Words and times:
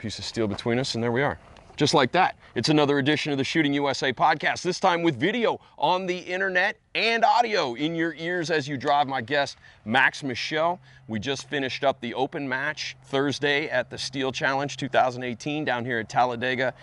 piece 0.00 0.18
of 0.18 0.24
steel 0.24 0.48
between 0.48 0.78
us, 0.78 0.94
and 0.94 1.04
there 1.04 1.12
we 1.12 1.22
are. 1.22 1.38
Just 1.76 1.92
like 1.94 2.10
that. 2.12 2.36
It's 2.54 2.70
another 2.70 2.98
edition 2.98 3.32
of 3.32 3.38
the 3.38 3.44
Shooting 3.44 3.72
USA 3.74 4.12
podcast, 4.12 4.62
this 4.62 4.80
time 4.80 5.02
with 5.02 5.20
video 5.20 5.60
on 5.78 6.06
the 6.06 6.16
internet 6.16 6.76
and 6.94 7.22
audio 7.24 7.74
in 7.74 7.94
your 7.94 8.14
ears 8.14 8.50
as 8.50 8.66
you 8.66 8.76
drive 8.76 9.08
my 9.08 9.20
guest, 9.20 9.58
Max 9.84 10.22
Michel. 10.22 10.80
We 11.06 11.20
just 11.20 11.48
finished 11.48 11.84
up 11.84 12.00
the 12.00 12.14
open 12.14 12.48
match 12.48 12.96
Thursday 13.04 13.68
at 13.68 13.90
the 13.90 13.98
Steel 13.98 14.32
Challenge 14.32 14.74
2018 14.74 15.64
down 15.64 15.84
here 15.84 15.98
at 15.98 16.08
Talladega. 16.08 16.74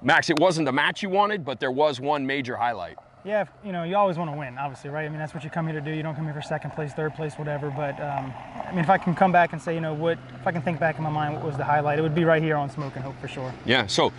Max, 0.00 0.30
it 0.30 0.38
wasn't 0.38 0.66
the 0.66 0.72
match 0.72 1.02
you 1.02 1.10
wanted, 1.10 1.44
but 1.44 1.60
there 1.60 1.72
was 1.72 2.00
one 2.00 2.26
major 2.26 2.56
highlight. 2.56 2.96
Yeah, 3.28 3.44
you 3.62 3.72
know, 3.72 3.82
you 3.82 3.94
always 3.94 4.16
want 4.16 4.30
to 4.30 4.36
win, 4.38 4.56
obviously, 4.56 4.88
right? 4.88 5.04
I 5.04 5.08
mean, 5.10 5.18
that's 5.18 5.34
what 5.34 5.44
you 5.44 5.50
come 5.50 5.66
here 5.66 5.78
to 5.78 5.84
do. 5.84 5.90
You 5.90 6.02
don't 6.02 6.14
come 6.14 6.24
here 6.24 6.32
for 6.32 6.40
second 6.40 6.70
place, 6.70 6.94
third 6.94 7.14
place, 7.14 7.34
whatever. 7.34 7.68
But 7.68 8.00
um, 8.00 8.32
I 8.66 8.70
mean, 8.70 8.80
if 8.80 8.88
I 8.88 8.96
can 8.96 9.14
come 9.14 9.32
back 9.32 9.52
and 9.52 9.60
say, 9.60 9.74
you 9.74 9.82
know, 9.82 9.92
what, 9.92 10.16
if 10.40 10.46
I 10.46 10.50
can 10.50 10.62
think 10.62 10.80
back 10.80 10.96
in 10.96 11.04
my 11.04 11.10
mind, 11.10 11.34
what 11.34 11.44
was 11.44 11.58
the 11.58 11.64
highlight? 11.64 11.98
It 11.98 12.02
would 12.02 12.14
be 12.14 12.24
right 12.24 12.42
here 12.42 12.56
on 12.56 12.70
Smoke 12.70 12.96
and 12.96 13.04
Hope 13.04 13.20
for 13.20 13.28
sure. 13.28 13.52
Yeah, 13.66 13.86
so 13.86 14.14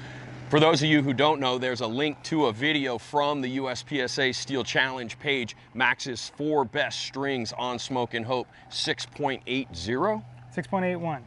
for 0.52 0.59
those 0.59 0.84
of 0.84 0.90
you 0.90 1.02
who 1.02 1.12
don't 1.12 1.40
know, 1.40 1.58
there's 1.58 1.81
a 1.81 1.88
link 1.88 2.22
to 2.26 2.45
a 2.45 2.53
video 2.53 3.00
from 3.00 3.41
the 3.41 3.58
USPSA 3.58 4.36
Steel 4.36 4.64
Challenge 4.64 5.17
page. 5.17 5.55
Max's 5.73 6.31
four 6.38 6.64
best 6.64 7.00
strings 7.00 7.52
on 7.58 7.80
Smoke 7.80 8.14
and 8.14 8.23
Hope 8.23 8.48
6.80, 8.70 9.67
6.81. 9.67 10.22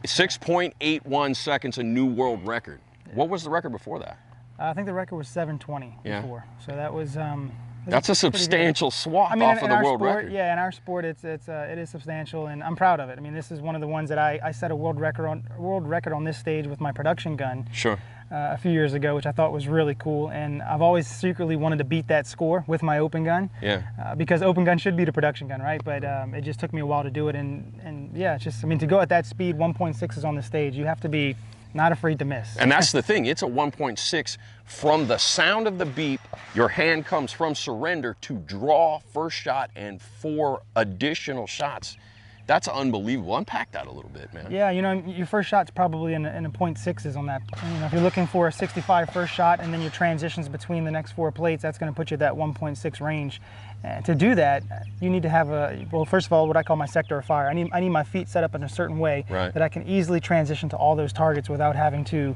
6.81 0.05 1.35
seconds, 1.35 1.77
a 1.79 1.83
new 1.83 2.05
world 2.05 2.47
record. 2.47 2.79
What 3.13 3.27
was 3.27 3.43
the 3.43 3.49
record 3.49 3.73
before 3.73 3.99
that? 3.99 4.17
Uh, 4.57 4.67
I 4.67 4.73
think 4.73 4.87
the 4.87 4.93
record 4.93 5.17
was 5.17 5.27
720 5.27 5.97
Yeah. 6.05 6.21
before. 6.21 6.45
So 6.65 6.71
that 6.73 6.93
was. 6.93 7.17
Um, 7.17 7.51
That's 7.87 8.09
a 8.09 8.11
good. 8.11 8.17
substantial 8.17 8.91
swap 8.91 9.31
I 9.31 9.35
mean, 9.35 9.43
off 9.49 9.57
in, 9.63 9.71
of 9.71 9.77
the 9.79 9.83
world 9.83 9.99
sport, 9.99 10.15
record. 10.17 10.31
yeah, 10.33 10.53
in 10.53 10.59
our 10.59 10.71
sport, 10.71 11.05
it's 11.05 11.23
it's 11.23 11.49
uh, 11.49 11.67
it 11.71 11.77
is 11.77 11.89
substantial, 11.89 12.47
and 12.47 12.63
I'm 12.63 12.75
proud 12.75 12.99
of 12.99 13.09
it. 13.09 13.17
I 13.17 13.21
mean, 13.21 13.33
this 13.33 13.51
is 13.51 13.61
one 13.61 13.75
of 13.75 13.81
the 13.81 13.87
ones 13.87 14.09
that 14.09 14.17
I, 14.17 14.39
I 14.43 14.51
set 14.51 14.71
a 14.71 14.75
world 14.75 14.99
record 14.99 15.27
on 15.27 15.43
world 15.57 15.87
record 15.87 16.13
on 16.13 16.23
this 16.23 16.37
stage 16.37 16.67
with 16.67 16.79
my 16.81 16.91
production 16.91 17.35
gun 17.35 17.67
Sure. 17.73 17.99
uh, 18.31 18.51
a 18.53 18.57
few 18.57 18.71
years 18.71 18.93
ago, 18.93 19.15
which 19.15 19.25
I 19.25 19.31
thought 19.31 19.51
was 19.51 19.67
really 19.67 19.95
cool. 19.95 20.29
And 20.29 20.61
I've 20.61 20.81
always 20.81 21.07
secretly 21.07 21.55
wanted 21.55 21.77
to 21.79 21.83
beat 21.83 22.07
that 22.07 22.25
score 22.27 22.63
with 22.67 22.81
my 22.83 22.99
open 22.99 23.23
gun. 23.23 23.49
Yeah. 23.61 23.83
Uh, 24.01 24.15
because 24.15 24.41
open 24.41 24.63
gun 24.63 24.77
should 24.77 24.95
be 24.95 25.05
the 25.05 25.13
production 25.13 25.47
gun, 25.47 25.61
right? 25.61 25.83
But 25.83 26.03
um, 26.05 26.33
it 26.33 26.41
just 26.41 26.59
took 26.59 26.73
me 26.73 26.81
a 26.81 26.85
while 26.85 27.03
to 27.03 27.11
do 27.11 27.27
it, 27.27 27.35
and 27.35 27.79
and 27.83 28.15
yeah, 28.15 28.35
it's 28.35 28.43
just 28.43 28.63
I 28.63 28.67
mean 28.67 28.79
to 28.79 28.87
go 28.87 28.99
at 28.99 29.09
that 29.09 29.25
speed, 29.25 29.57
1.6 29.57 30.17
is 30.17 30.25
on 30.25 30.35
the 30.35 30.43
stage. 30.43 30.75
You 30.75 30.85
have 30.85 31.01
to 31.01 31.09
be 31.09 31.35
not 31.73 31.91
afraid 31.91 32.19
to 32.19 32.25
miss. 32.25 32.57
And 32.57 32.71
that's 32.71 32.91
the 32.91 33.01
thing, 33.01 33.25
it's 33.25 33.41
a 33.41 33.47
1.6 33.47 34.37
from 34.65 35.07
the 35.07 35.17
sound 35.17 35.67
of 35.67 35.77
the 35.77 35.85
beep, 35.85 36.21
your 36.55 36.69
hand 36.69 37.05
comes 37.05 37.31
from 37.31 37.55
surrender 37.55 38.15
to 38.21 38.35
draw 38.37 38.99
first 38.99 39.35
shot 39.35 39.69
and 39.75 40.01
four 40.01 40.61
additional 40.75 41.47
shots. 41.47 41.97
That's 42.45 42.67
unbelievable. 42.67 43.37
Unpack 43.37 43.71
that 43.71 43.87
a 43.87 43.91
little 43.91 44.09
bit, 44.09 44.33
man. 44.33 44.47
Yeah, 44.51 44.69
you 44.69 44.81
know, 44.81 44.91
your 44.91 45.25
first 45.25 45.47
shot's 45.47 45.71
probably 45.71 46.13
in 46.13 46.25
a, 46.25 46.31
in 46.33 46.45
a 46.45 46.49
point 46.49 46.77
sixes 46.77 47.15
on 47.15 47.25
that. 47.27 47.41
You 47.65 47.79
know, 47.79 47.85
if 47.85 47.93
you're 47.93 48.01
looking 48.01 48.27
for 48.27 48.47
a 48.49 48.51
65 48.51 49.09
first 49.11 49.33
shot 49.33 49.61
and 49.61 49.73
then 49.73 49.81
your 49.81 49.91
transitions 49.91 50.49
between 50.49 50.83
the 50.83 50.91
next 50.91 51.13
four 51.13 51.31
plates, 51.31 51.61
that's 51.63 51.77
going 51.77 51.91
to 51.91 51.95
put 51.95 52.11
you 52.11 52.15
at 52.15 52.19
that 52.19 52.33
1.6 52.33 52.99
range. 53.01 53.41
And 53.85 54.03
to 54.05 54.13
do 54.15 54.35
that, 54.35 54.63
you 55.01 55.09
need 55.09 55.23
to 55.23 55.29
have 55.29 55.49
a 55.49 55.85
well. 55.91 56.05
First 56.05 56.27
of 56.27 56.33
all, 56.33 56.47
what 56.47 56.55
I 56.57 56.63
call 56.63 56.75
my 56.77 56.85
sector 56.85 57.17
of 57.17 57.25
fire. 57.25 57.47
I 57.49 57.53
need 57.53 57.69
I 57.73 57.79
need 57.81 57.89
my 57.89 58.03
feet 58.03 58.29
set 58.29 58.43
up 58.43 58.55
in 58.55 58.63
a 58.63 58.69
certain 58.69 58.97
way 58.99 59.25
Right. 59.29 59.53
that 59.53 59.61
I 59.61 59.67
can 59.67 59.85
easily 59.87 60.21
transition 60.21 60.69
to 60.69 60.77
all 60.77 60.95
those 60.95 61.11
targets 61.11 61.49
without 61.49 61.75
having 61.75 62.05
to 62.05 62.35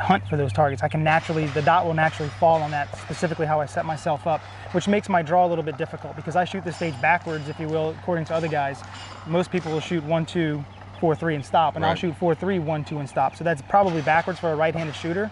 hunt 0.00 0.26
for 0.28 0.36
those 0.36 0.52
targets. 0.52 0.82
I 0.82 0.88
can 0.88 1.02
naturally 1.04 1.46
the 1.46 1.62
dot 1.62 1.86
will 1.86 1.94
naturally 1.94 2.30
fall 2.38 2.62
on 2.62 2.70
that 2.72 2.96
specifically 2.98 3.46
how 3.46 3.60
I 3.60 3.66
set 3.66 3.84
myself 3.84 4.26
up, 4.26 4.40
which 4.72 4.88
makes 4.88 5.08
my 5.08 5.22
draw 5.22 5.46
a 5.46 5.48
little 5.48 5.64
bit 5.64 5.76
difficult 5.78 6.16
because 6.16 6.36
I 6.36 6.44
shoot 6.44 6.64
the 6.64 6.72
stage 6.72 7.00
backwards, 7.00 7.48
if 7.48 7.58
you 7.60 7.68
will, 7.68 7.90
according 7.90 8.24
to 8.26 8.34
other 8.34 8.48
guys. 8.48 8.82
Most 9.26 9.50
people 9.50 9.72
will 9.72 9.80
shoot 9.80 10.02
one 10.04 10.26
two 10.26 10.64
four 11.00 11.14
three 11.14 11.34
and 11.34 11.44
stop, 11.44 11.76
and 11.76 11.84
I'll 11.84 11.90
Right. 11.92 11.98
shoot 11.98 12.16
four 12.16 12.34
three 12.34 12.58
one 12.58 12.84
two 12.84 12.98
and 12.98 13.08
stop. 13.08 13.36
So 13.36 13.44
that's 13.44 13.60
probably 13.62 14.00
backwards 14.02 14.38
for 14.38 14.50
a 14.52 14.56
right-handed 14.56 14.94
shooter. 14.94 15.30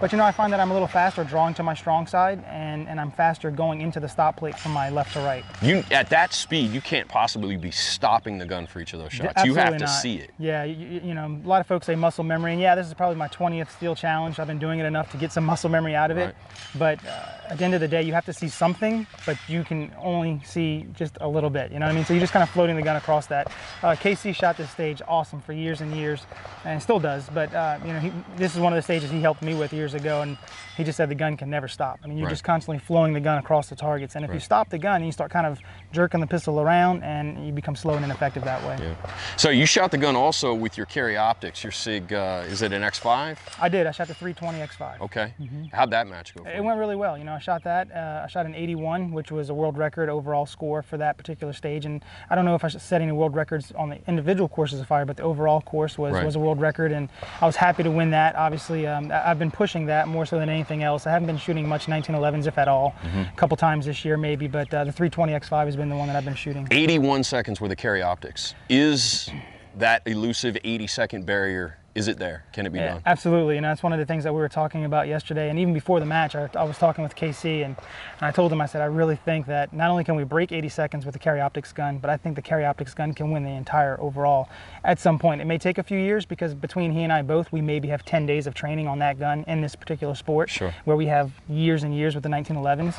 But 0.00 0.12
you 0.12 0.18
know, 0.18 0.24
I 0.24 0.30
find 0.30 0.52
that 0.52 0.60
I'm 0.60 0.70
a 0.70 0.72
little 0.72 0.86
faster 0.86 1.24
drawing 1.24 1.54
to 1.54 1.64
my 1.64 1.74
strong 1.74 2.06
side, 2.06 2.44
and, 2.46 2.88
and 2.88 3.00
I'm 3.00 3.10
faster 3.10 3.50
going 3.50 3.80
into 3.80 3.98
the 3.98 4.08
stop 4.08 4.36
plate 4.36 4.56
from 4.56 4.70
my 4.70 4.90
left 4.90 5.12
to 5.14 5.20
right. 5.20 5.44
You 5.60 5.82
at 5.90 6.08
that 6.10 6.32
speed, 6.32 6.70
you 6.70 6.80
can't 6.80 7.08
possibly 7.08 7.56
be 7.56 7.72
stopping 7.72 8.38
the 8.38 8.46
gun 8.46 8.68
for 8.68 8.78
each 8.78 8.92
of 8.92 9.00
those 9.00 9.12
shots. 9.12 9.44
You 9.44 9.54
have 9.54 9.72
to 9.72 9.80
not. 9.80 9.88
see 9.88 10.18
it. 10.18 10.30
Yeah, 10.38 10.62
you, 10.62 11.00
you- 11.04 11.14
know, 11.14 11.26
a 11.26 11.48
lot 11.48 11.60
of 11.60 11.66
folks 11.66 11.86
say 11.86 11.96
muscle 11.96 12.22
memory, 12.22 12.52
and 12.52 12.60
yeah, 12.60 12.76
this 12.76 12.86
is 12.86 12.94
probably 12.94 13.16
my 13.16 13.26
20th 13.28 13.70
steel 13.72 13.96
challenge. 13.96 14.38
I've 14.38 14.46
been 14.46 14.60
doing 14.60 14.78
it 14.78 14.84
enough 14.84 15.10
to 15.10 15.16
get 15.16 15.32
some 15.32 15.44
muscle 15.44 15.68
memory 15.68 15.96
out 15.96 16.12
of 16.12 16.18
it. 16.18 16.36
But 16.78 17.04
uh, 17.04 17.48
at 17.48 17.58
the 17.58 17.64
end 17.64 17.74
of 17.74 17.80
the 17.80 17.88
day, 17.88 18.02
you 18.02 18.12
have 18.12 18.26
to 18.26 18.32
see 18.32 18.48
something, 18.48 19.04
but 19.26 19.36
you 19.48 19.64
can 19.64 19.92
only 19.98 20.40
see 20.44 20.86
just 20.92 21.18
a 21.20 21.26
little 21.28 21.50
bit. 21.50 21.72
You 21.72 21.80
know 21.80 21.86
what 21.86 21.92
I 21.92 21.94
mean? 21.94 22.04
So 22.04 22.12
you're 22.12 22.20
just 22.20 22.32
kind 22.32 22.42
of 22.44 22.50
floating 22.50 22.76
the 22.76 22.82
gun 22.82 22.96
across 22.96 23.26
that. 23.26 23.48
Uh, 23.82 23.96
KC 23.96 24.32
shot 24.34 24.56
this 24.56 24.70
stage 24.70 25.02
awesome 25.08 25.40
for 25.40 25.52
years 25.52 25.80
and 25.80 25.92
years, 25.96 26.24
and 26.64 26.80
still 26.80 27.00
does. 27.00 27.28
But 27.34 27.52
uh, 27.52 27.78
you 27.84 27.92
know, 27.92 27.98
he, 27.98 28.12
this 28.36 28.54
is 28.54 28.60
one 28.60 28.72
of 28.72 28.76
the 28.76 28.82
stages 28.82 29.10
he 29.10 29.20
helped 29.20 29.42
me 29.42 29.54
with 29.54 29.72
years 29.72 29.87
ago, 29.94 30.22
and 30.22 30.36
he 30.76 30.84
just 30.84 30.96
said 30.96 31.08
the 31.08 31.14
gun 31.14 31.36
can 31.36 31.50
never 31.50 31.68
stop. 31.68 31.98
I 32.04 32.06
mean, 32.06 32.18
you're 32.18 32.26
Right. 32.26 32.32
just 32.32 32.44
constantly 32.44 32.78
flowing 32.78 33.12
the 33.12 33.20
gun 33.20 33.38
across 33.38 33.68
the 33.68 33.76
targets, 33.76 34.14
and 34.16 34.24
if 34.24 34.32
you 34.32 34.40
stop 34.40 34.68
the 34.70 34.78
gun, 34.78 35.02
you 35.04 35.12
start 35.12 35.30
kind 35.30 35.46
of 35.46 35.58
jerking 35.92 36.20
the 36.20 36.26
pistol 36.26 36.60
around, 36.60 37.02
and 37.02 37.46
you 37.46 37.52
become 37.52 37.74
slow 37.76 37.94
and 37.94 38.04
ineffective 38.04 38.44
that 38.44 38.62
way. 38.64 38.76
Yeah. 38.80 38.94
So 39.36 39.50
you 39.50 39.66
shot 39.66 39.90
the 39.90 39.98
gun 39.98 40.14
also 40.16 40.54
with 40.54 40.76
your 40.76 40.86
carry 40.86 41.16
optics, 41.16 41.62
your 41.64 41.72
Sig, 41.72 42.12
uh, 42.12 42.44
is 42.46 42.62
it 42.62 42.72
an 42.72 42.82
X5? 42.82 43.38
I 43.60 43.68
did. 43.68 43.86
I 43.86 43.90
shot 43.90 44.08
the 44.08 44.14
320 44.14 44.58
X5. 44.60 45.00
Okay. 45.00 45.32
How'd 45.72 45.90
that 45.90 46.06
match 46.06 46.34
go 46.34 46.42
Mm-hmm. 46.42 46.50
It 46.50 46.56
you? 46.56 46.62
went 46.62 46.78
really 46.78 46.96
well. 46.96 47.16
You 47.18 47.24
know, 47.24 47.34
I 47.34 47.38
shot 47.38 47.64
that. 47.64 47.90
Uh, 47.94 48.22
I 48.24 48.26
shot 48.28 48.46
an 48.46 48.54
81, 48.54 49.12
which 49.12 49.30
was 49.32 49.50
a 49.50 49.54
world 49.54 49.76
record 49.78 50.08
overall 50.08 50.46
score 50.46 50.82
for 50.82 50.96
that 50.98 51.16
particular 51.16 51.52
stage. 51.52 51.84
And 51.84 52.04
I 52.30 52.34
don't 52.34 52.44
know 52.44 52.54
if 52.54 52.64
I 52.64 52.68
set 52.68 53.00
any 53.02 53.12
world 53.12 53.34
records 53.34 53.72
on 53.72 53.88
the 53.90 53.98
individual 54.06 54.48
courses 54.48 54.80
of 54.80 54.86
fire, 54.86 55.04
but 55.04 55.16
the 55.16 55.22
overall 55.24 55.60
course 55.60 55.98
was, 55.98 56.14
Right. 56.14 56.24
was 56.24 56.36
a 56.36 56.38
world 56.38 56.60
record. 56.60 56.92
And 56.92 57.08
I 57.40 57.46
was 57.46 57.56
happy 57.56 57.82
to 57.82 57.90
win 57.90 58.10
that. 58.10 58.36
Obviously, 58.36 58.86
um, 58.86 59.10
I've 59.12 59.38
been 59.38 59.50
pushing 59.50 59.77
that 59.86 60.08
more 60.08 60.26
so 60.26 60.38
than 60.38 60.48
anything 60.48 60.82
else. 60.82 61.06
I 61.06 61.10
haven't 61.10 61.26
been 61.26 61.38
shooting 61.38 61.68
much 61.68 61.86
1911s, 61.86 62.46
if 62.46 62.58
at 62.58 62.68
all. 62.68 62.94
Mm-hmm. 63.02 63.20
A 63.20 63.32
couple 63.36 63.56
times 63.56 63.86
this 63.86 64.04
year, 64.04 64.16
maybe. 64.16 64.46
But 64.46 64.72
uh, 64.72 64.84
the 64.84 64.92
320 64.92 65.32
X5 65.32 65.66
has 65.66 65.76
been 65.76 65.88
the 65.88 65.96
one 65.96 66.08
that 66.08 66.16
I've 66.16 66.24
been 66.24 66.34
shooting. 66.34 66.68
81 66.70 67.24
seconds 67.24 67.60
with 67.60 67.72
a 67.72 67.76
carry 67.76 68.02
optics. 68.02 68.54
Is 68.68 69.30
that 69.76 70.02
elusive 70.06 70.56
80 70.62 70.86
second 70.86 71.26
barrier, 71.26 71.77
is 71.98 72.06
it 72.06 72.16
there? 72.18 72.44
Can 72.52 72.64
it 72.64 72.72
be 72.72 72.78
Yeah, 72.78 72.94
done? 72.94 73.02
absolutely, 73.06 73.56
and 73.56 73.64
that's 73.66 73.82
one 73.82 73.92
of 73.92 73.98
the 73.98 74.06
things 74.06 74.22
that 74.22 74.32
we 74.32 74.38
were 74.38 74.48
talking 74.48 74.84
about 74.84 75.08
yesterday. 75.08 75.50
And 75.50 75.58
even 75.58 75.74
before 75.74 75.98
the 75.98 76.06
match, 76.06 76.36
I, 76.36 76.48
I 76.54 76.62
was 76.62 76.78
talking 76.78 77.02
with 77.02 77.16
KC, 77.16 77.64
and, 77.64 77.74
and 77.74 78.22
I 78.22 78.30
told 78.30 78.52
him, 78.52 78.60
I 78.60 78.66
said, 78.66 78.80
I 78.82 78.84
really 78.84 79.16
think 79.16 79.46
that 79.46 79.72
not 79.72 79.90
only 79.90 80.04
can 80.04 80.14
we 80.14 80.22
break 80.22 80.52
80 80.52 80.68
seconds 80.68 81.04
with 81.04 81.12
the 81.14 81.18
carry 81.18 81.40
optics 81.40 81.72
gun, 81.72 81.98
but 81.98 82.08
I 82.08 82.16
think 82.16 82.36
the 82.36 82.42
carry 82.42 82.64
optics 82.64 82.94
gun 82.94 83.12
can 83.14 83.32
win 83.32 83.42
the 83.42 83.50
entire 83.50 84.00
overall 84.00 84.48
at 84.84 85.00
some 85.00 85.18
point. 85.18 85.40
It 85.40 85.46
may 85.46 85.58
take 85.58 85.78
a 85.78 85.82
few 85.82 85.98
years 85.98 86.24
because 86.24 86.54
between 86.54 86.92
he 86.92 87.02
and 87.02 87.12
I 87.12 87.22
both, 87.22 87.50
we 87.50 87.60
maybe 87.60 87.88
have 87.88 88.04
10 88.04 88.26
days 88.26 88.46
of 88.46 88.54
training 88.54 88.86
on 88.86 89.00
that 89.00 89.18
gun 89.18 89.44
in 89.48 89.60
this 89.60 89.74
particular 89.74 90.14
sport, 90.14 90.50
Sure. 90.50 90.72
where 90.84 90.96
we 90.96 91.06
have 91.06 91.32
years 91.48 91.82
and 91.82 91.92
years 91.94 92.14
with 92.14 92.22
the 92.22 92.30
1911s. 92.30 92.94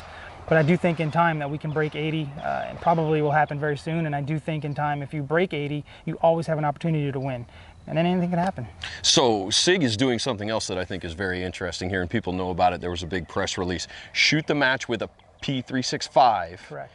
But 0.48 0.58
I 0.58 0.62
do 0.62 0.76
think 0.76 0.98
in 0.98 1.12
time 1.12 1.38
that 1.38 1.48
we 1.48 1.58
can 1.58 1.70
break 1.70 1.94
80, 1.94 2.28
uh, 2.38 2.64
and 2.68 2.80
probably 2.80 3.22
will 3.22 3.30
happen 3.30 3.60
very 3.60 3.76
soon. 3.76 4.04
And 4.06 4.16
I 4.16 4.20
do 4.20 4.36
think 4.40 4.64
in 4.64 4.74
time, 4.74 5.00
if 5.00 5.14
you 5.14 5.22
break 5.22 5.54
80, 5.54 5.84
you 6.06 6.14
always 6.22 6.48
have 6.48 6.58
an 6.58 6.64
opportunity 6.64 7.12
to 7.12 7.20
win. 7.20 7.46
And 7.90 7.98
then 7.98 8.06
anything 8.06 8.30
can 8.30 8.38
happen. 8.38 8.68
So 9.02 9.50
SIG 9.50 9.82
is 9.82 9.96
doing 9.96 10.20
something 10.20 10.48
else 10.48 10.68
that 10.68 10.78
I 10.78 10.84
think 10.84 11.04
is 11.04 11.12
very 11.12 11.42
interesting 11.42 11.90
here, 11.90 12.00
and 12.00 12.08
people 12.08 12.32
know 12.32 12.50
about 12.50 12.72
it. 12.72 12.80
There 12.80 12.92
was 12.92 13.02
a 13.02 13.06
big 13.06 13.26
press 13.26 13.58
release. 13.58 13.88
Shoot 14.12 14.46
the 14.46 14.54
match 14.54 14.88
with 14.88 15.02
a 15.02 15.10
P365 15.42 16.58
Correct. 16.68 16.92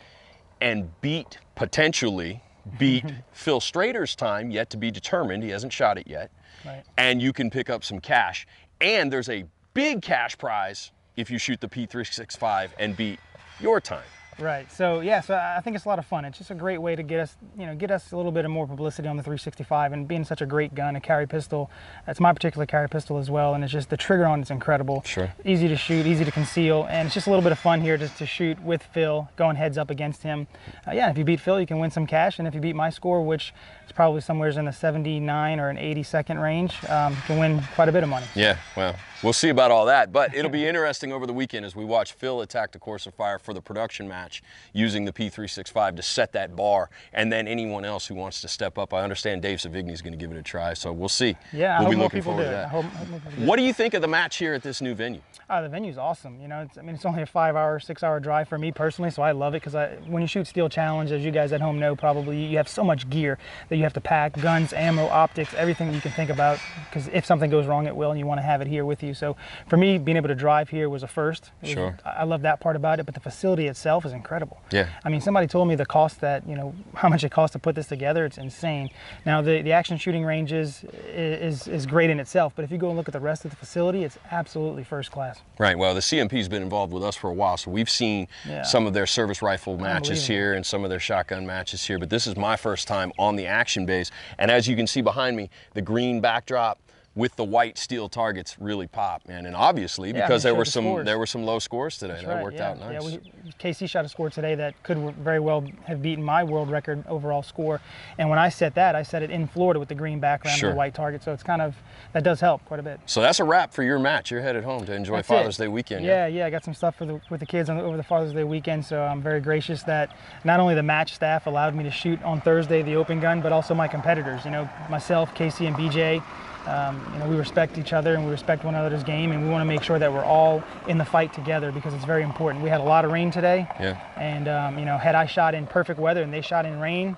and 0.62 0.90
beat, 1.02 1.38
potentially, 1.56 2.42
beat 2.80 3.04
Phil 3.34 3.60
Strader's 3.60 4.16
time, 4.16 4.52
yet 4.52 4.70
to 4.70 4.78
be 4.78 4.90
determined. 4.90 5.44
He 5.44 5.50
hasn't 5.50 5.74
shot 5.74 5.98
it 5.98 6.08
yet. 6.08 6.32
Right. 6.66 6.84
And 6.98 7.22
you 7.22 7.34
can 7.34 7.50
pick 7.50 7.70
up 7.70 7.84
some 7.84 8.00
cash. 8.00 8.48
And 8.80 9.12
there's 9.12 9.28
a 9.28 9.44
big 9.74 10.02
cash 10.02 10.38
prize 10.38 10.94
if 11.18 11.30
you 11.30 11.38
shoot 11.38 11.60
the 11.60 11.68
P365 11.68 12.70
and 12.80 12.96
beat 12.96 13.20
your 13.60 13.82
time. 13.82 14.08
Right. 14.40 14.70
So 14.72 15.00
yeah. 15.00 15.22
So 15.22 15.36
I 15.36 15.62
think 15.62 15.76
it's 15.76 15.86
a 15.86 15.90
lot 15.90 16.00
of 16.00 16.06
fun. 16.06 16.26
It's 16.26 16.38
just 16.38 16.52
a 16.52 16.56
great 16.56 16.80
way 16.80 16.96
to 16.96 17.04
get 17.04 17.20
us, 17.20 17.38
you 17.58 17.66
know, 17.66 17.76
get 17.76 17.92
us 17.92 18.12
a 18.12 18.18
little 18.18 18.32
bit 18.32 18.46
of 18.46 18.52
more 18.52 18.68
publicity 18.68 19.08
on 19.08 19.18
the 19.18 19.24
365 19.24 19.94
and 19.94 20.08
being 20.08 20.26
such 20.26 20.42
a 20.42 20.46
great 20.46 20.76
gun, 20.76 20.96
a 20.96 21.02
carry 21.02 21.28
pistol. 21.28 21.72
That's 22.06 22.20
my 22.20 22.34
particular 22.34 22.66
carry 22.66 22.90
pistol 22.90 23.18
as 23.18 23.30
well, 23.30 23.54
and 23.54 23.64
it's 23.64 23.72
just 23.72 23.90
the 23.90 23.98
trigger 23.98 24.26
on 24.26 24.42
it's 24.42 24.52
incredible. 24.52 25.04
Sure. 25.06 25.34
Easy 25.46 25.68
to 25.68 25.78
shoot, 25.78 26.06
easy 26.06 26.26
to 26.26 26.32
conceal, 26.32 26.86
and 26.90 27.08
it's 27.08 27.14
just 27.14 27.28
a 27.28 27.30
little 27.30 27.44
bit 27.44 27.52
of 27.52 27.60
fun 27.60 27.82
here 27.82 27.98
just 27.98 28.18
to 28.18 28.26
shoot 28.26 28.62
with 28.62 28.84
Phil, 28.84 29.30
going 29.36 29.56
heads 29.56 29.78
up 29.78 29.90
against 29.90 30.24
him. 30.24 30.48
Uh, 30.88 30.92
yeah. 30.92 31.10
If 31.10 31.18
you 31.18 31.24
beat 31.24 31.40
Phil, 31.40 31.60
you 31.60 31.68
can 31.68 31.80
win 31.80 31.92
some 31.92 32.06
cash, 32.06 32.40
and 32.40 32.48
if 32.48 32.54
you 32.54 32.62
beat 32.62 32.76
my 32.76 32.90
score, 32.90 33.22
which 33.24 33.54
is 33.86 33.92
probably 33.92 34.22
somewhere 34.22 34.50
in 34.50 34.66
the 34.66 34.72
79 34.72 35.60
or 35.60 35.70
an 35.70 35.78
80 35.78 36.04
second 36.04 36.40
range, 36.40 36.84
um, 36.86 37.14
you 37.14 37.22
can 37.26 37.40
win 37.40 37.62
quite 37.74 37.90
a 37.90 37.92
bit 37.92 38.04
of 38.04 38.10
money. 38.10 38.26
Yeah, 38.36 38.58
well, 38.76 38.96
We'll 39.26 39.34
see 39.34 39.50
about 39.50 39.72
all 39.72 39.88
that, 39.88 40.12
but 40.12 40.36
it'll 40.36 40.52
be 40.52 40.68
interesting 40.68 41.12
over 41.12 41.26
the 41.26 41.34
weekend 41.34 41.66
as 41.66 41.76
we 41.76 41.84
watch 41.84 42.14
Phil 42.14 42.42
attack 42.42 42.72
the 42.72 42.78
course 42.78 43.08
of 43.08 43.16
fire 43.16 43.40
for 43.40 43.56
the 43.56 43.62
production 43.62 44.08
match 44.08 44.44
using 44.72 45.04
the 45.04 45.12
P365 45.12 45.96
to 45.96 46.04
set 46.04 46.32
that 46.34 46.56
bar, 46.56 46.92
and 47.12 47.34
then 47.34 47.48
anyone 47.48 47.86
else 47.86 48.06
who 48.06 48.14
wants 48.14 48.40
to 48.42 48.48
step 48.48 48.78
up. 48.78 48.94
I 48.94 49.02
understand 49.02 49.42
Dave 49.42 49.58
Sevigny 49.58 49.90
is 49.92 50.04
going 50.04 50.14
to 50.14 50.18
give 50.20 50.30
it 50.32 50.38
a 50.38 50.44
try, 50.44 50.76
so 50.76 50.92
we'll 50.92 51.10
see. 51.10 51.36
Yeah, 51.52 51.76
I 51.76 51.80
we'll 51.80 51.86
hope 51.86 51.90
be 51.90 51.96
more 51.96 52.04
looking 52.04 52.20
people 52.20 52.34
forward 52.34 52.44
do 52.44 52.50
to 52.52 52.56
it. 52.56 52.62
that. 52.62 52.66
I 52.66 52.70
hope- 52.70 52.86
hope 52.86 53.22
people 53.24 53.32
do. 53.36 53.46
What 53.48 53.56
do 53.56 53.64
you 53.64 53.74
think 53.74 53.96
of 53.96 54.04
the 54.04 54.08
match 54.08 54.36
here 54.38 54.54
at 54.54 54.62
this 54.62 54.80
new 54.80 54.94
venue? 54.94 55.22
Uh, 55.50 55.62
the 55.62 55.70
venue's 55.70 55.98
awesome. 55.98 56.40
You 56.40 56.48
know, 56.48 56.62
it's, 56.62 56.78
I 56.78 56.84
mean, 56.84 56.94
it's 56.94 57.06
only 57.06 57.24
a 57.24 57.26
five-hour, 57.26 57.80
six-hour 57.80 58.20
drive 58.20 58.48
for 58.48 58.60
me 58.60 58.72
personally, 58.72 59.10
so 59.10 59.24
I 59.24 59.32
love 59.32 59.56
it 59.56 59.64
because 59.64 59.74
when 60.06 60.22
you 60.22 60.28
shoot 60.28 60.46
Steel 60.46 60.70
Challenge, 60.70 61.12
as 61.12 61.26
you 61.26 61.32
guys 61.32 61.52
at 61.52 61.62
home 61.62 61.80
know, 61.80 61.96
probably 61.96 62.46
you 62.46 62.58
have 62.58 62.70
so 62.70 62.84
much 62.84 63.10
gear 63.10 63.40
that 63.70 63.78
you 63.78 63.82
have 63.84 63.94
to 63.94 64.02
pack: 64.02 64.40
guns, 64.40 64.72
ammo, 64.72 65.08
optics, 65.08 65.56
everything 65.56 65.92
you 65.96 66.02
can 66.02 66.12
think 66.12 66.30
about. 66.30 66.60
Because 66.90 67.08
if 67.08 67.26
something 67.26 67.50
goes 67.50 67.66
wrong, 67.66 67.88
it 67.88 67.96
will, 67.96 68.12
and 68.12 68.20
you 68.20 68.28
want 68.28 68.38
to 68.38 68.44
have 68.44 68.62
it 68.62 68.68
here 68.68 68.86
with 68.86 69.02
you. 69.02 69.15
So, 69.16 69.36
for 69.68 69.78
me, 69.78 69.98
being 69.98 70.18
able 70.18 70.28
to 70.28 70.36
drive 70.36 70.70
here 70.70 70.90
was 70.90 71.04
a 71.04 71.08
first. 71.08 71.52
Was- 71.62 71.72
Sure. 71.72 71.98
I 72.06 72.24
love 72.26 72.42
that 72.44 72.60
part 72.60 72.76
about 72.76 73.00
it, 73.00 73.06
but 73.06 73.16
the 73.16 73.20
facility 73.22 73.68
itself 73.68 74.06
is 74.06 74.14
incredible. 74.14 74.58
Yeah. 74.72 74.88
I 75.04 75.10
mean, 75.10 75.20
somebody 75.22 75.48
told 75.48 75.68
me 75.68 75.76
the 75.76 75.86
cost 75.86 76.22
that 76.22 76.48
you 76.48 76.56
know 76.56 76.74
how 76.96 77.10
much 77.10 77.24
it 77.24 77.32
costs 77.32 77.54
to 77.54 77.60
put 77.60 77.76
this 77.76 77.88
together. 77.88 78.26
It's 78.26 78.38
insane. 78.38 78.90
Now, 79.26 79.42
the 79.42 79.62
the 79.62 79.72
action 79.72 79.98
shooting 79.98 80.24
ranges 80.24 80.84
is 81.14 81.68
is 81.68 81.86
great 81.86 82.10
in 82.10 82.20
itself, 82.20 82.54
but 82.56 82.64
if 82.66 82.72
you 82.72 82.78
go 82.78 82.88
and 82.90 82.98
look 82.98 83.08
at 83.10 83.14
the 83.14 83.20
rest 83.20 83.46
of 83.46 83.52
the 83.52 83.58
facility, 83.58 84.04
it's 84.04 84.18
absolutely 84.32 84.84
first 84.84 85.12
class. 85.12 85.40
Right. 85.58 85.78
Well, 85.78 85.94
the 85.94 86.02
CMP's 86.02 86.48
been 86.48 86.62
involved 86.62 86.94
with 86.94 87.04
us 87.04 87.16
for 87.16 87.30
a 87.30 87.34
while, 87.34 87.58
so 87.58 87.72
we've 87.72 87.90
seen 87.90 88.28
Yeah. 88.48 88.64
some 88.64 88.86
of 88.88 88.94
their 88.94 89.06
service 89.08 89.42
rifle 89.42 89.78
matches 89.78 90.28
here 90.28 90.54
and 90.54 90.66
some 90.66 90.84
of 90.84 90.90
their 90.90 91.00
shotgun 91.00 91.46
matches 91.46 91.86
here. 91.86 91.98
But 92.00 92.10
this 92.10 92.28
is 92.28 92.36
my 92.36 92.56
first 92.56 92.88
time 92.88 93.12
on 93.18 93.36
the 93.36 93.48
action 93.48 93.86
base, 93.86 94.12
and 94.38 94.52
as 94.52 94.68
you 94.68 94.76
can 94.76 94.88
see 94.88 95.02
behind 95.02 95.36
me, 95.38 95.50
the 95.74 95.82
green 95.82 96.20
backdrop 96.22 96.80
with 97.16 97.34
the 97.38 97.44
white 97.46 97.78
steel 97.78 98.10
targets 98.10 98.58
really 98.60 98.88
pop, 98.88 99.26
man. 99.26 99.46
And 99.46 99.56
obviously, 99.56 100.10
Yeah, 100.12 100.28
because 100.28 100.44
there 100.44 100.54
were 100.54 100.66
the 100.66 100.72
some 100.72 100.84
scores. 100.84 101.06
there 101.06 101.18
were 101.18 101.26
some 101.26 101.46
low 101.46 101.60
scores 101.60 101.98
today. 101.98 102.14
That's 102.16 102.26
that 102.26 102.34
right, 102.36 102.44
worked 102.44 102.58
yeah. 102.58 102.72
out 102.72 102.80
nice. 102.80 102.92
Yeah, 102.94 103.20
we, 103.46 103.52
KC 103.58 103.90
shot 103.90 104.04
a 104.04 104.10
score 104.10 104.30
today 104.30 104.54
that 104.56 104.82
could 104.84 104.98
very 105.16 105.40
well 105.40 105.64
have 105.86 106.02
beaten 106.02 106.22
my 106.24 106.44
world 106.44 106.70
record 106.70 107.06
overall 107.08 107.42
score. 107.42 107.80
And 108.18 108.30
when 108.30 108.38
I 108.38 108.50
set 108.50 108.76
that, 108.76 108.96
I 108.96 109.04
set 109.04 109.24
it 109.24 109.32
in 109.32 109.48
Florida 109.48 109.80
with 109.80 109.88
the 109.88 109.96
green 109.96 110.20
background 110.20 110.58
Sure. 110.60 110.70
and 110.70 110.76
the 110.76 110.78
white 110.78 110.94
target. 110.94 111.24
So 111.24 111.32
it's 111.32 111.44
kind 111.44 111.62
of 111.62 111.74
that 112.12 112.24
does 112.24 112.42
help 112.42 112.66
quite 112.66 112.80
a 112.82 112.84
bit. 112.84 113.00
so 113.06 113.22
that's 113.22 113.40
a 113.40 113.44
wrap 113.46 113.74
for 113.74 113.84
your 113.84 113.98
match. 114.00 114.30
You're 114.30 114.42
headed 114.42 114.64
home 114.66 114.86
to 114.86 114.94
enjoy 114.94 115.18
That's 115.18 115.28
Father's 115.28 115.58
it. 115.60 115.64
Day 115.64 115.68
weekend. 115.70 116.04
Yeah, 116.06 116.28
yeah, 116.28 116.46
I 116.46 116.50
got 116.50 116.66
some 116.66 116.74
stuff 116.74 116.96
for 116.98 117.06
the 117.06 117.22
with 117.30 117.40
the 117.40 117.46
kids 117.46 117.70
on, 117.70 117.80
over 117.80 117.96
the 117.96 118.04
Father's 118.04 118.34
Day 118.34 118.44
weekend. 118.44 118.84
So 118.86 119.02
I'm 119.02 119.22
very 119.22 119.40
gracious 119.40 119.84
that 119.84 120.12
not 120.44 120.60
only 120.60 120.76
the 120.76 120.84
match 120.84 121.14
staff 121.14 121.48
allowed 121.48 121.76
me 121.76 121.84
to 121.86 121.92
shoot 121.92 122.22
on 122.24 122.42
Thursday 122.42 122.82
the 122.82 122.96
open 122.98 123.22
gun, 123.22 123.40
but 123.40 123.54
also 123.54 123.74
my 123.74 123.88
competitors. 123.88 124.44
You 124.44 124.52
know, 124.52 124.70
myself, 124.90 125.34
Casey, 125.34 125.66
and 125.68 125.78
BJ. 125.78 126.22
Um, 126.68 127.02
you 127.14 127.20
know, 127.20 127.28
we 127.30 127.36
respect 127.36 127.78
each 127.78 127.94
other 127.94 128.16
and 128.16 128.26
we 128.26 128.32
respect 128.32 128.64
one 128.64 128.74
another's 128.76 129.04
game, 129.04 129.32
and 129.32 129.44
we 129.44 129.50
want 129.50 129.62
to 129.62 129.66
make 129.66 129.84
sure 129.84 130.00
that 130.00 130.12
we're 130.12 130.24
all 130.24 130.64
in 130.88 130.98
the 130.98 131.06
fight 131.06 131.32
together 131.34 131.72
because 131.72 131.94
it's 131.94 132.06
very 132.06 132.24
important. 132.24 132.64
We 132.64 132.70
had 132.70 132.82
a 132.82 132.84
lot 132.84 133.06
of 133.06 133.12
rain 133.12 133.30
today, 133.32 133.68
Yeah. 133.80 134.00
and 134.18 134.48
um, 134.48 134.80
you 134.80 134.86
know, 134.86 134.98
had 134.98 135.14
I 135.16 135.26
shot 135.28 135.54
in 135.54 135.68
perfect 135.68 136.00
weather 136.00 136.24
and 136.24 136.34
they 136.34 136.42
shot 136.42 136.66
in 136.66 136.80
rain, 136.80 137.18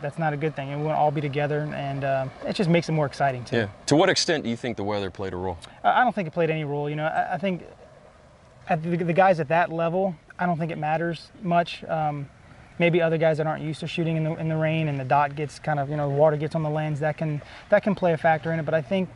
that's 0.00 0.18
not 0.18 0.32
a 0.32 0.36
good 0.36 0.54
thing. 0.54 0.68
And 0.70 0.80
we 0.80 0.86
want 0.86 0.96
to 0.96 1.00
all 1.00 1.10
be 1.10 1.20
together, 1.20 1.68
and 1.74 2.04
um, 2.04 2.30
it 2.46 2.54
just 2.54 2.70
makes 2.70 2.88
it 2.88 2.92
more 2.92 3.06
exciting 3.06 3.44
too. 3.44 3.56
Yeah. 3.56 3.68
To 3.86 3.96
what 3.96 4.08
extent 4.08 4.44
do 4.44 4.50
you 4.50 4.56
think 4.56 4.76
the 4.76 4.84
weather 4.84 5.10
played 5.10 5.32
a 5.32 5.36
role? 5.36 5.58
I 5.82 6.00
I 6.00 6.04
don't 6.04 6.14
think 6.14 6.28
it 6.28 6.32
played 6.32 6.50
any 6.50 6.64
role. 6.64 6.88
You 6.88 6.96
know, 6.96 7.06
I, 7.06 7.34
I 7.34 7.38
think 7.38 7.64
at 8.68 8.82
the, 8.84 8.96
the 8.96 9.12
guys 9.12 9.40
at 9.40 9.48
that 9.48 9.72
level, 9.72 10.14
I 10.38 10.46
don't 10.46 10.58
think 10.58 10.70
it 10.70 10.78
matters 10.78 11.32
much. 11.42 11.82
Um, 11.84 12.28
maybe 12.80 13.00
other 13.00 13.18
guys 13.18 13.36
that 13.36 13.46
aren't 13.46 13.62
used 13.62 13.78
to 13.78 13.86
shooting 13.86 14.16
in 14.16 14.24
the 14.24 14.34
in 14.36 14.48
the 14.48 14.56
rain 14.56 14.88
and 14.88 14.98
the 14.98 15.04
dot 15.04 15.36
gets 15.36 15.60
kind 15.60 15.78
of 15.78 15.88
you 15.90 15.96
know 15.96 16.08
water 16.08 16.36
gets 16.36 16.54
on 16.56 16.62
the 16.64 16.70
lens 16.70 16.98
that 16.98 17.16
can 17.16 17.40
that 17.68 17.84
can 17.84 17.94
play 17.94 18.12
a 18.14 18.16
factor 18.16 18.52
in 18.52 18.58
it. 18.58 18.64
But 18.64 18.74
I 18.74 18.82
think 18.82 19.08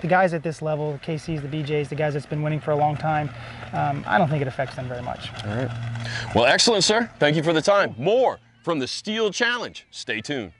the 0.00 0.06
guys 0.06 0.34
at 0.34 0.42
this 0.42 0.62
level, 0.62 0.92
the 0.92 0.98
KCs, 0.98 1.42
the 1.42 1.48
BJs, 1.48 1.88
the 1.88 1.94
guys 1.94 2.12
that's 2.12 2.26
been 2.26 2.42
winning 2.42 2.60
for 2.60 2.72
a 2.72 2.76
long 2.76 2.96
time, 2.96 3.30
um, 3.72 4.04
I 4.06 4.18
don't 4.18 4.28
think 4.28 4.42
it 4.42 4.48
affects 4.48 4.76
them 4.76 4.86
very 4.86 5.02
much. 5.02 5.30
All 5.44 5.56
right. 5.56 5.70
Well, 6.34 6.44
excellent, 6.44 6.84
sir. 6.84 7.10
Thank 7.18 7.36
you 7.36 7.42
for 7.42 7.52
the 7.52 7.62
time. 7.62 7.94
More 7.96 8.38
from 8.62 8.78
the 8.78 8.86
Steel 8.86 9.30
Challenge. 9.30 9.86
Stay 9.90 10.20
tuned. 10.20 10.52